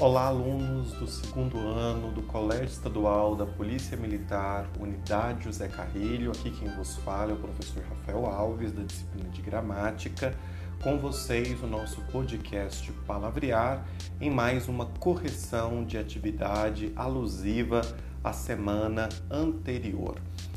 Olá, 0.00 0.28
alunos 0.28 0.94
do 0.94 1.06
segundo 1.06 1.58
ano 1.58 2.10
do 2.10 2.22
Colégio 2.22 2.64
Estadual 2.64 3.36
da 3.36 3.44
Polícia 3.44 3.98
Militar, 3.98 4.66
Unidade 4.80 5.44
José 5.44 5.68
Carrilho. 5.68 6.30
Aqui 6.30 6.50
quem 6.50 6.70
vos 6.70 6.96
fala 6.96 7.32
é 7.32 7.34
o 7.34 7.36
professor 7.36 7.82
Rafael 7.82 8.24
Alves, 8.24 8.72
da 8.72 8.82
disciplina 8.82 9.28
de 9.28 9.42
Gramática. 9.42 10.34
Com 10.82 10.96
vocês, 10.96 11.62
o 11.62 11.66
nosso 11.66 12.00
podcast 12.10 12.90
Palavrear, 13.06 13.86
em 14.18 14.30
mais 14.30 14.68
uma 14.68 14.86
correção 14.86 15.84
de 15.84 15.98
atividade 15.98 16.94
alusiva 16.96 17.82
à 18.24 18.32
semana 18.32 19.06
anterior. 19.30 20.16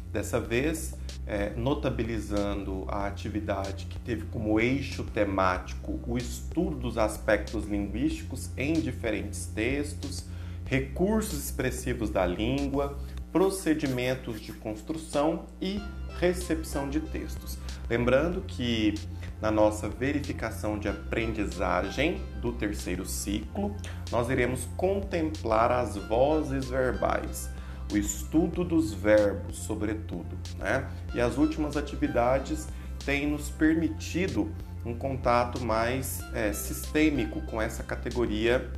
Dessa 0.10 0.40
vez, 0.40 0.96
é, 1.26 1.52
notabilizando 1.56 2.86
a 2.88 3.08
atividade 3.08 3.86
que 3.86 3.98
teve 4.00 4.26
como 4.26 4.60
eixo 4.60 5.04
temático 5.04 6.00
o 6.06 6.18
estudo 6.18 6.76
dos 6.76 6.98
aspectos 6.98 7.66
linguísticos 7.66 8.50
em 8.58 8.74
diferentes 8.74 9.46
textos, 9.46 10.26
recursos 10.66 11.46
expressivos 11.46 12.10
da 12.10 12.26
língua, 12.26 12.98
procedimentos 13.32 14.40
de 14.42 14.54
construção 14.54 15.46
e 15.62 15.82
recepção 16.20 16.90
de 16.90 17.00
textos. 17.00 17.58
Lembrando 17.90 18.42
que 18.42 18.94
na 19.42 19.52
nossa 19.52 19.90
verificação 19.90 20.80
de 20.80 20.88
aprendizagem 20.88 22.22
do 22.42 22.54
terceiro 22.54 23.06
ciclo, 23.06 23.76
nós 24.10 24.30
iremos 24.30 24.66
contemplar 24.78 25.70
as 25.70 25.98
vozes 25.98 26.70
verbais 26.70 27.53
o 27.94 27.98
estudo 27.98 28.64
dos 28.64 28.94
verbos, 28.94 29.58
sobretudo. 29.58 30.36
Né? 30.58 30.88
E 31.14 31.22
as 31.22 31.38
últimas 31.38 31.78
atividades 31.78 32.68
têm 33.06 33.28
nos 33.28 33.50
permitido 33.50 34.52
um 34.86 34.96
contato 34.96 35.64
mais 35.64 36.22
é, 36.34 36.52
sistêmico 36.52 37.42
com 37.44 37.62
essa 37.62 37.84
categoria 37.84 38.70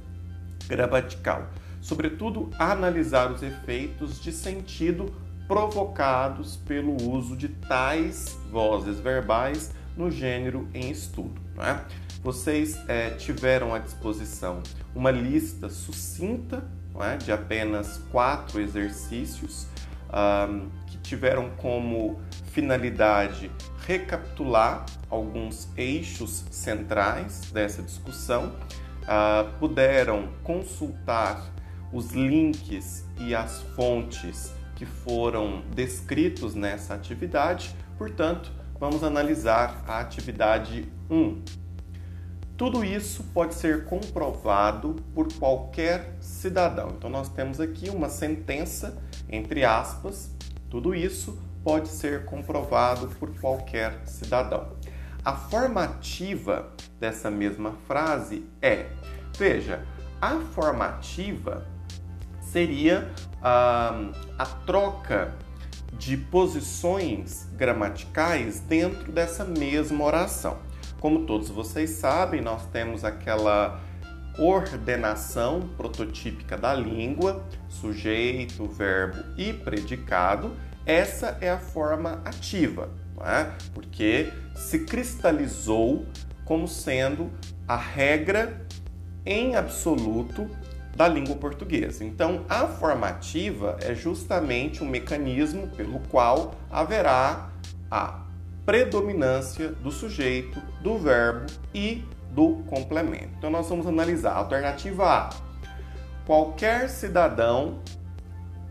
gramatical. 0.67 1.47
Sobretudo, 1.81 2.49
analisar 2.59 3.31
os 3.31 3.41
efeitos 3.41 4.21
de 4.21 4.31
sentido 4.31 5.13
provocados 5.47 6.57
pelo 6.57 6.95
uso 7.09 7.37
de 7.37 7.49
tais 7.49 8.37
vozes 8.51 8.99
verbais 8.99 9.71
no 9.95 10.09
gênero 10.11 10.67
em 10.73 10.89
estudo. 10.89 11.39
Né? 11.55 11.79
Vocês 12.25 12.75
é, 12.87 13.11
tiveram 13.11 13.71
à 13.71 13.77
disposição 13.77 14.63
uma 14.95 15.11
lista 15.11 15.69
sucinta 15.69 16.67
é? 16.99 17.17
de 17.17 17.31
apenas 17.31 17.99
quatro 18.11 18.59
exercícios 18.59 19.67
um, 20.09 20.67
que 20.87 20.97
tiveram 20.97 21.51
como 21.51 22.19
finalidade 22.45 23.51
recapitular 23.85 24.87
alguns 25.07 25.69
eixos 25.77 26.45
centrais 26.49 27.41
dessa 27.51 27.83
discussão, 27.83 28.55
uh, 29.03 29.47
puderam 29.59 30.29
consultar 30.41 31.53
os 31.93 32.11
links 32.11 33.05
e 33.19 33.35
as 33.35 33.61
fontes 33.75 34.51
que 34.75 34.83
foram 34.87 35.61
descritos 35.75 36.55
nessa 36.55 36.95
atividade, 36.95 37.75
portanto, 37.99 38.51
vamos 38.79 39.03
analisar 39.03 39.83
a 39.87 39.99
atividade 39.99 40.91
1 41.07 41.64
tudo 42.57 42.85
isso 42.85 43.23
pode 43.33 43.53
ser 43.53 43.85
comprovado 43.85 44.95
por 45.13 45.31
qualquer 45.33 46.15
cidadão. 46.21 46.93
Então, 46.97 47.09
nós 47.09 47.27
temos 47.27 47.59
aqui 47.59 47.89
uma 47.89 48.07
sentença, 48.07 48.97
entre 49.29 49.65
aspas, 49.65 50.31
tudo 50.69 50.95
isso 50.95 51.37
pode 51.63 51.89
ser 51.89 52.25
comprovado 52.25 53.07
por 53.19 53.29
qualquer 53.39 54.01
cidadão. 54.05 54.69
A 55.23 55.33
formativa 55.33 56.71
dessa 56.99 57.29
mesma 57.29 57.73
frase 57.87 58.45
é: 58.61 58.85
veja, 59.37 59.85
a 60.21 60.39
formativa 60.53 61.67
seria 62.39 63.11
ah, 63.41 64.11
a 64.37 64.45
troca 64.45 65.33
de 65.97 66.15
posições 66.15 67.49
gramaticais 67.53 68.59
dentro 68.59 69.11
dessa 69.11 69.43
mesma 69.43 70.03
oração. 70.05 70.57
Como 70.99 71.25
todos 71.25 71.49
vocês 71.49 71.91
sabem, 71.91 72.41
nós 72.41 72.65
temos 72.67 73.03
aquela 73.03 73.79
ordenação 74.37 75.61
prototípica 75.77 76.57
da 76.57 76.73
língua, 76.73 77.45
sujeito, 77.69 78.67
verbo 78.67 79.23
e 79.37 79.53
predicado. 79.53 80.51
Essa 80.85 81.37
é 81.41 81.49
a 81.49 81.57
forma 81.57 82.21
ativa, 82.25 82.89
é? 83.21 83.51
porque 83.73 84.31
se 84.55 84.79
cristalizou 84.79 86.05
como 86.43 86.67
sendo 86.67 87.31
a 87.67 87.75
regra 87.75 88.65
em 89.25 89.55
absoluto 89.55 90.49
da 90.95 91.07
língua 91.07 91.35
portuguesa. 91.35 92.05
Então, 92.05 92.45
a 92.47 92.67
formativa 92.67 93.77
é 93.81 93.93
justamente 93.93 94.83
um 94.83 94.87
mecanismo 94.87 95.67
pelo 95.69 95.99
qual 96.11 96.55
haverá 96.69 97.49
a 97.91 98.24
predominância 98.65 99.69
do 99.69 99.91
sujeito, 99.91 100.59
do 100.81 100.97
verbo 100.97 101.45
e 101.73 102.03
do 102.31 102.63
complemento. 102.67 103.29
Então 103.37 103.49
nós 103.49 103.69
vamos 103.69 103.85
analisar 103.85 104.31
a 104.31 104.37
alternativa 104.37 105.05
A. 105.05 105.29
Qualquer 106.25 106.89
cidadão 106.89 107.79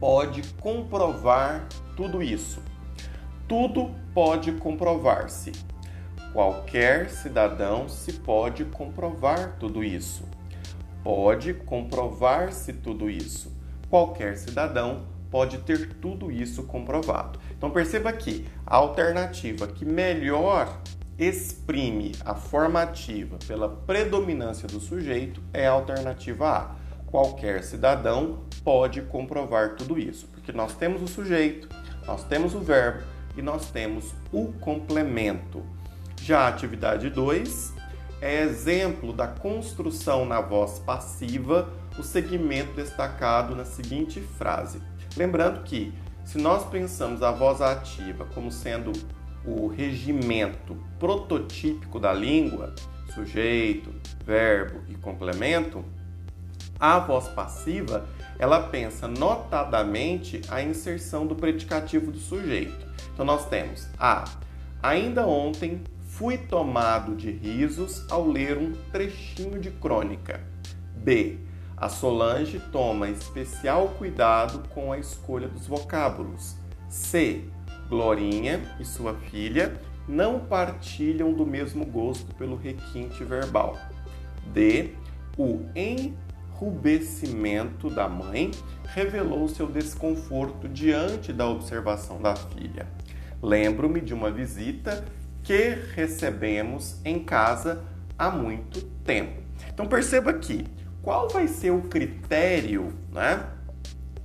pode 0.01 0.43
comprovar 0.55 1.67
tudo 1.97 2.23
isso. 2.23 2.61
Tudo 3.47 3.95
pode 4.13 4.53
comprovar-se. 4.53 5.53
Qualquer 6.33 7.09
cidadão 7.11 7.89
se 7.89 8.13
pode 8.15 8.65
comprovar 8.65 9.57
tudo 9.61 9.85
isso. 9.85 10.25
Pode 11.05 11.55
comprovar-se 11.55 12.73
tudo 12.73 13.09
isso. 13.09 13.53
Qualquer 13.89 14.37
cidadão 14.37 15.05
pode 15.35 15.59
ter 15.59 15.95
tudo 15.95 16.31
isso 16.31 16.63
comprovado. 16.63 17.41
Então 17.59 17.69
perceba 17.69 18.13
que 18.13 18.47
a 18.65 18.77
alternativa 18.77 19.67
que 19.67 19.85
melhor 19.85 20.81
exprime 21.19 22.13
a 22.25 22.37
formativa 22.37 23.37
pela 23.45 23.69
predominância 23.69 24.69
do 24.69 24.79
sujeito 24.79 25.43
é 25.53 25.67
a 25.67 25.73
alternativa 25.73 26.49
A. 26.49 26.77
Qualquer 27.05 27.65
cidadão 27.65 28.45
pode 28.63 29.03
comprovar 29.03 29.75
tudo 29.75 29.99
isso, 29.99 30.29
porque 30.29 30.53
nós 30.53 30.73
temos 30.77 31.03
o 31.03 31.09
sujeito, 31.09 31.69
nós 32.07 32.23
temos 32.23 32.55
o 32.55 32.61
verbo 32.61 33.03
e 33.37 33.43
nós 33.43 33.73
temos 33.73 34.15
o 34.33 34.53
complemento. 34.61 35.65
Já 36.23 36.43
a 36.43 36.49
atividade 36.49 37.11
2 37.11 37.75
é 38.21 38.41
exemplo 38.41 39.13
da 39.13 39.27
construção 39.27 40.25
na 40.25 40.41
voz 40.41 40.79
passiva, 40.79 41.69
o 41.99 42.05
segmento 42.05 42.73
destacado 42.75 43.57
na 43.57 43.65
seguinte 43.65 44.21
frase: 44.21 44.81
Lembrando 45.17 45.63
que, 45.63 45.93
se 46.25 46.39
nós 46.39 46.65
pensamos 46.65 47.23
a 47.23 47.31
voz 47.31 47.61
ativa 47.61 48.25
como 48.35 48.51
sendo 48.51 48.93
o 49.45 49.67
regimento 49.67 50.77
prototípico 50.99 52.01
da 52.01 52.13
língua, 52.13 52.75
sujeito, 53.15 53.95
verbo 54.25 54.81
e 54.89 54.95
complemento, 54.95 55.85
a 56.81 56.99
voz 56.99 57.29
passiva 57.29 58.09
ela 58.39 58.69
pensa 58.69 59.07
notadamente 59.07 60.41
a 60.49 60.61
inserção 60.61 61.27
do 61.27 61.35
predicativo 61.35 62.11
do 62.11 62.19
sujeito. 62.19 62.87
Então 63.13 63.25
nós 63.25 63.49
temos 63.49 63.89
A. 63.99 64.25
Ainda 64.83 65.27
ontem 65.27 65.83
fui 66.09 66.37
tomado 66.37 67.15
de 67.15 67.31
risos 67.31 68.05
ao 68.11 68.27
ler 68.27 68.59
um 68.59 68.73
trechinho 68.91 69.61
de 69.61 69.71
crônica. 69.71 70.41
B. 70.97 71.39
A 71.85 71.89
Solange 71.91 72.59
toma 72.73 73.11
especial 73.11 73.89
cuidado 73.99 74.67
com 74.71 74.91
a 74.91 74.99
escolha 74.99 75.47
dos 75.47 75.67
vocábulos. 75.67 76.57
C. 76.89 77.45
Glorinha 77.91 78.75
e 78.81 78.87
sua 78.87 79.13
filha 79.13 79.79
não 80.09 80.41
partilham 80.41 81.35
do 81.35 81.45
mesmo 81.45 81.85
gosto 81.85 82.35
pelo 82.37 82.57
requinte 82.57 83.23
verbal. 83.23 83.77
D. 84.47 84.95
O 85.37 85.61
enrubescimento 85.77 87.91
da 87.91 88.09
mãe 88.09 88.51
revelou 88.87 89.47
seu 89.47 89.67
desconforto 89.67 90.67
diante 90.67 91.35
da 91.35 91.47
observação 91.47 92.19
da 92.19 92.35
filha. 92.35 92.89
Lembro-me 93.43 94.01
de 94.01 94.15
uma 94.15 94.31
visita 94.31 95.05
que 95.43 95.77
recebemos 95.95 96.99
em 97.05 97.23
casa 97.23 97.85
há 98.19 98.31
muito 98.31 98.81
tempo. 99.05 99.43
Então 99.69 99.87
perceba 99.87 100.31
aqui, 100.31 100.65
qual 101.05 101.29
vai 101.29 101.47
ser 101.47 101.71
o 101.71 101.83
critério 101.83 102.93
né, 103.13 103.47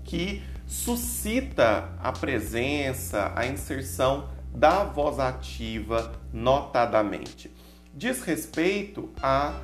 que 0.04 0.42
suscita 0.66 1.90
a 2.02 2.12
presença, 2.12 3.34
a 3.36 3.46
inserção 3.46 4.30
da 4.56 4.86
voz 4.86 5.20
ativa 5.20 6.14
notadamente? 6.32 7.54
Diz 7.94 8.22
respeito 8.22 9.10
à 9.22 9.60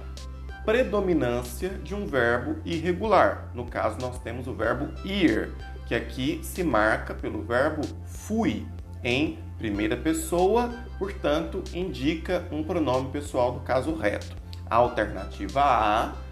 predominância 0.65 1.69
de 1.69 1.95
um 1.95 2.05
verbo 2.05 2.57
irregular. 2.65 3.49
No 3.53 3.65
caso, 3.65 3.97
nós 4.01 4.19
temos 4.19 4.45
o 4.45 4.53
verbo 4.53 4.89
ir, 5.07 5.53
que 5.87 5.95
aqui 5.95 6.41
se 6.43 6.63
marca 6.63 7.13
pelo 7.13 7.43
verbo 7.43 7.81
fui 8.05 8.67
em 9.01 9.39
primeira 9.57 9.95
pessoa, 9.95 10.73
portanto, 10.99 11.63
indica 11.73 12.45
um 12.51 12.61
pronome 12.61 13.09
pessoal 13.11 13.53
do 13.53 13.59
caso 13.61 13.95
reto. 13.95 14.35
A 14.67 14.75
alternativa 14.75 15.61
A 15.61 16.24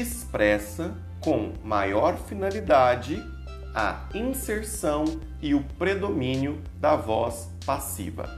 expressa 0.00 0.94
com 1.20 1.52
maior 1.62 2.16
finalidade 2.16 3.22
a 3.74 4.04
inserção 4.14 5.04
e 5.42 5.54
o 5.54 5.62
predomínio 5.78 6.62
da 6.80 6.94
voz 6.94 7.50
passiva. 7.66 8.28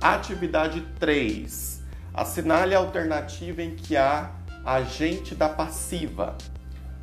Atividade 0.00 0.80
3. 1.00 1.82
Assinale 2.14 2.74
a 2.74 2.78
alternativa 2.78 3.62
em 3.62 3.74
que 3.74 3.96
há 3.96 4.30
agente 4.64 5.34
da 5.34 5.48
passiva. 5.48 6.36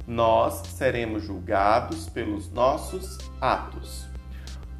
Nós 0.07 0.61
seremos 0.67 1.23
julgados 1.23 2.07
pelos 2.09 2.51
nossos 2.51 3.17
atos. 3.41 4.05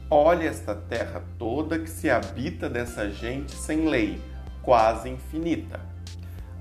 Olhe 0.09 0.45
esta 0.45 0.75
terra 0.75 1.23
toda 1.37 1.79
que 1.79 1.89
se 1.89 2.09
habita 2.09 2.69
dessa 2.69 3.09
gente 3.09 3.51
sem 3.53 3.87
lei, 3.89 4.21
quase 4.61 5.09
infinita. 5.09 5.79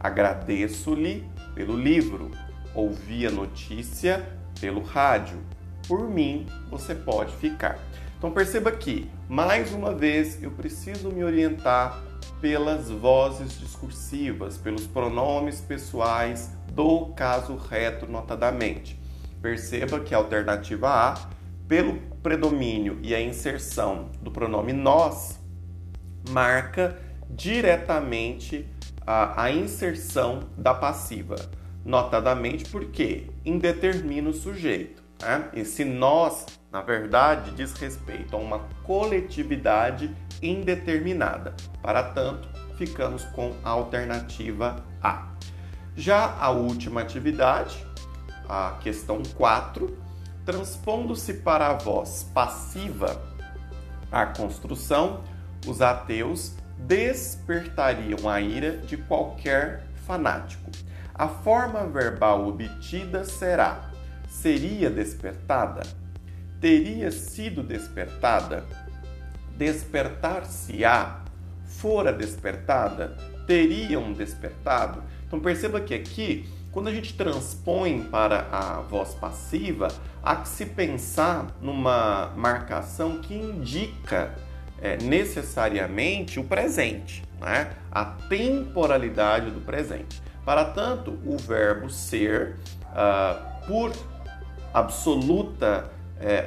Agradeço-lhe 0.00 1.25
pelo 1.55 1.76
livro, 1.76 2.31
ouvi 2.75 3.27
a 3.27 3.31
notícia 3.31 4.27
pelo 4.61 4.83
rádio. 4.83 5.39
Por 5.87 6.09
mim, 6.09 6.47
você 6.71 6.95
pode 6.95 7.35
ficar. 7.37 7.79
Então 8.17 8.31
perceba 8.31 8.71
que, 8.71 9.11
mais 9.29 9.73
uma 9.73 9.95
vez, 9.95 10.43
eu 10.43 10.51
preciso 10.51 11.11
me 11.11 11.25
orientar 11.25 12.01
pelas 12.41 12.89
vozes 12.89 13.59
discursivas, 13.59 14.57
pelos 14.57 14.87
pronomes 14.87 15.61
pessoais 15.61 16.51
do 16.73 17.07
caso 17.17 17.57
reto, 17.57 18.07
notadamente. 18.07 19.01
Perceba 19.41 20.01
que 20.01 20.15
a 20.15 20.19
alternativa 20.19 20.89
A, 20.89 21.15
pelo 21.67 21.97
predomínio 22.23 22.99
e 23.03 23.15
a 23.15 23.21
inserção 23.21 24.11
do 24.21 24.31
pronome 24.31 24.73
nós, 24.73 25.41
marca 26.31 26.97
diretamente 27.29 28.67
a, 29.07 29.45
a 29.45 29.51
inserção 29.51 30.41
da 30.57 30.73
passiva. 30.75 31.37
Notadamente 31.84 32.69
porque 32.70 33.31
indetermina 33.44 34.31
o 34.31 34.34
sujeito. 34.34 35.02
Né? 35.20 35.49
Esse 35.55 35.84
nós, 35.84 36.46
na 36.70 36.81
verdade, 36.81 37.52
diz 37.52 37.73
respeito 37.75 38.37
a 38.37 38.38
uma 38.38 38.61
coletividade 38.84 40.14
indeterminada. 40.43 41.55
Para 41.81 42.02
tanto, 42.02 42.49
ficamos 42.76 43.25
com 43.26 43.55
a 43.64 43.70
alternativa 43.70 44.84
A. 45.02 45.29
Já 45.96 46.37
a 46.40 46.50
última 46.50 47.02
atividade, 47.02 47.87
a 48.49 48.79
questão 48.81 49.23
4, 49.37 49.96
transpondo-se 50.44 51.34
para 51.34 51.69
a 51.69 51.75
voz 51.75 52.29
passiva 52.34 53.23
a 54.11 54.26
construção, 54.26 55.23
os 55.67 55.81
ateus 55.81 56.55
despertariam 56.76 58.29
a 58.29 58.40
ira 58.40 58.76
de 58.79 58.96
qualquer 58.96 59.87
fanático. 60.06 60.70
A 61.14 61.29
forma 61.29 61.87
verbal 61.87 62.47
obtida 62.49 63.25
será: 63.25 63.91
seria 64.29 64.88
despertada? 64.88 65.82
Teria 66.61 67.11
sido 67.11 67.62
despertada? 67.62 68.64
Despertar-se-á? 69.56 71.23
Fora 71.67 72.12
despertada? 72.12 73.17
Teriam 73.47 74.12
despertado? 74.12 75.03
Então 75.26 75.41
perceba 75.41 75.81
que 75.81 75.94
aqui, 75.94 76.49
quando 76.70 76.88
a 76.88 76.93
gente 76.93 77.15
transpõe 77.15 78.03
para 78.05 78.49
a 78.50 78.81
voz 78.81 79.15
passiva, 79.15 79.88
há 80.23 80.37
que 80.37 80.49
se 80.49 80.67
pensar 80.67 81.49
numa 81.61 82.32
marcação 82.37 83.20
que 83.20 83.35
indica 83.35 84.35
é, 84.81 84.97
necessariamente 84.99 86.41
o 86.41 86.44
presente, 86.44 87.23
né? 87.41 87.70
a 87.91 88.05
temporalidade 88.05 89.50
do 89.50 89.61
presente. 89.61 90.23
Para 90.44 90.65
tanto, 90.65 91.19
o 91.25 91.37
verbo 91.37 91.89
ser, 91.89 92.56
uh, 92.91 93.67
por 93.67 93.93
absoluta 94.75 95.91
é, 96.19 96.47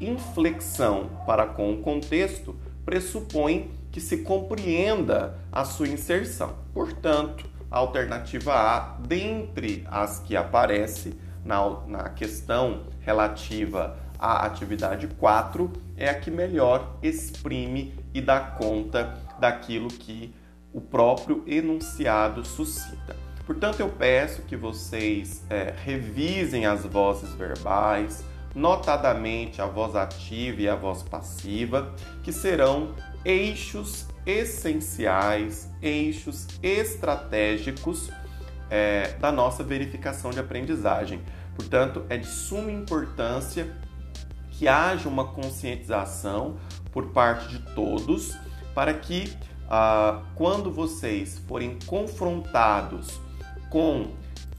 inflexão 0.00 1.10
para 1.26 1.46
com 1.46 1.72
o 1.72 1.78
contexto, 1.78 2.56
pressupõe 2.84 3.70
que 3.90 4.00
se 4.00 4.18
compreenda 4.18 5.38
a 5.50 5.64
sua 5.64 5.88
inserção. 5.88 6.56
Portanto, 6.72 7.48
a 7.70 7.78
alternativa 7.78 8.52
A, 8.52 8.96
dentre 9.06 9.84
as 9.90 10.18
que 10.20 10.36
aparece 10.36 11.18
na, 11.44 11.80
na 11.86 12.08
questão 12.10 12.84
relativa 13.00 13.96
a 14.18 14.44
atividade 14.44 15.06
4 15.06 15.72
é 15.96 16.10
a 16.10 16.14
que 16.14 16.30
melhor 16.30 16.96
exprime 17.02 17.94
e 18.12 18.20
dá 18.20 18.38
conta 18.40 19.18
daquilo 19.38 19.88
que 19.88 20.34
o 20.72 20.80
próprio 20.80 21.42
enunciado 21.46 22.44
suscita. 22.44 23.29
Portanto, 23.50 23.80
eu 23.80 23.88
peço 23.88 24.42
que 24.42 24.54
vocês 24.54 25.44
é, 25.50 25.74
revisem 25.84 26.66
as 26.66 26.84
vozes 26.84 27.34
verbais, 27.34 28.24
notadamente 28.54 29.60
a 29.60 29.66
voz 29.66 29.96
ativa 29.96 30.60
e 30.60 30.68
a 30.68 30.76
voz 30.76 31.02
passiva, 31.02 31.92
que 32.22 32.32
serão 32.32 32.94
eixos 33.24 34.06
essenciais, 34.24 35.68
eixos 35.82 36.46
estratégicos 36.62 38.08
é, 38.70 39.14
da 39.18 39.32
nossa 39.32 39.64
verificação 39.64 40.30
de 40.30 40.38
aprendizagem. 40.38 41.20
Portanto, 41.56 42.06
é 42.08 42.16
de 42.16 42.28
suma 42.28 42.70
importância 42.70 43.76
que 44.52 44.68
haja 44.68 45.08
uma 45.08 45.24
conscientização 45.24 46.56
por 46.92 47.06
parte 47.08 47.48
de 47.48 47.58
todos 47.74 48.38
para 48.76 48.94
que 48.94 49.36
ah, 49.68 50.22
quando 50.36 50.70
vocês 50.70 51.42
forem 51.48 51.76
confrontados 51.84 53.18
com 53.70 54.08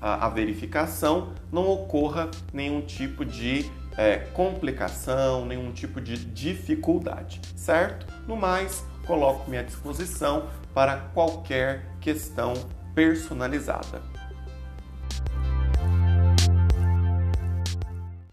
a, 0.01 0.25
a, 0.25 0.29
verificação 0.29 1.33
não 1.51 1.69
ocorra 1.69 2.31
nenhum 2.51 2.81
tipo 2.81 3.23
de 3.23 3.69
é, 3.97 4.17
complicação, 4.17 5.45
nenhum 5.45 5.71
tipo 5.71 6.01
de 6.01 6.17
dificuldade, 6.17 7.41
certo? 7.55 8.07
No 8.25 8.35
mais, 8.35 8.83
coloco-me 9.05 9.57
à 9.57 9.61
disposição 9.61 10.47
para 10.73 10.97
qualquer 11.13 11.85
questão 11.99 12.53
personalizada. 12.95 14.01